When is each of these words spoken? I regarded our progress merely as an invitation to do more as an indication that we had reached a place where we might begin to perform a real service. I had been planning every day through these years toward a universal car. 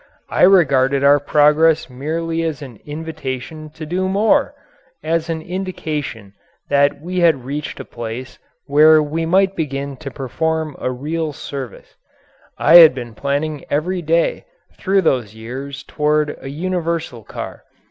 I 0.31 0.41
regarded 0.41 1.03
our 1.03 1.19
progress 1.19 1.87
merely 1.87 2.41
as 2.41 2.63
an 2.63 2.79
invitation 2.87 3.69
to 3.75 3.85
do 3.85 4.09
more 4.09 4.55
as 5.03 5.29
an 5.29 5.43
indication 5.43 6.33
that 6.71 6.99
we 6.99 7.19
had 7.19 7.45
reached 7.45 7.79
a 7.79 7.85
place 7.85 8.39
where 8.65 9.03
we 9.03 9.27
might 9.27 9.55
begin 9.55 9.95
to 9.97 10.09
perform 10.09 10.75
a 10.79 10.89
real 10.89 11.33
service. 11.33 11.97
I 12.57 12.77
had 12.77 12.95
been 12.95 13.13
planning 13.13 13.63
every 13.69 14.01
day 14.01 14.45
through 14.75 15.03
these 15.03 15.35
years 15.35 15.83
toward 15.83 16.35
a 16.41 16.49
universal 16.49 17.23
car. 17.23 17.61